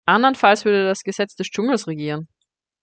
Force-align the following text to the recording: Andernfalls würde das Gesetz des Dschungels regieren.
Andernfalls 0.07 0.65
würde 0.65 0.83
das 0.83 1.03
Gesetz 1.03 1.35
des 1.35 1.49
Dschungels 1.51 1.85
regieren. 1.85 2.27